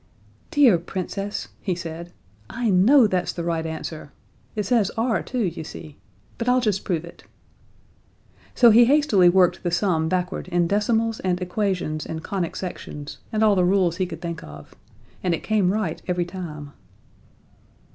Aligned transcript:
"Dear 0.49 0.79
Princess," 0.79 1.49
he 1.61 1.75
said, 1.75 2.11
"I 2.49 2.71
know 2.71 3.05
that's 3.05 3.33
the 3.33 3.43
right 3.43 3.63
answer. 3.67 4.11
It 4.55 4.65
says 4.65 4.89
R 4.97 5.21
too, 5.21 5.43
you 5.43 5.63
see. 5.63 5.99
But 6.39 6.49
I'll 6.49 6.59
just 6.59 6.83
prove 6.83 7.05
it." 7.05 7.23
So 8.55 8.71
he 8.71 8.85
hastily 8.85 9.29
worked 9.29 9.61
the 9.61 9.69
sum 9.69 10.09
backward 10.09 10.47
in 10.47 10.65
decimals 10.67 11.19
and 11.19 11.39
equations 11.39 12.07
and 12.07 12.23
conic 12.23 12.55
sections, 12.55 13.19
and 13.31 13.43
all 13.43 13.55
the 13.55 13.63
rules 13.63 13.97
he 13.97 14.07
could 14.07 14.21
think 14.21 14.43
of. 14.43 14.73
And 15.23 15.35
it 15.35 15.43
came 15.43 15.71
right 15.71 16.01
every 16.07 16.25
time. 16.25 16.73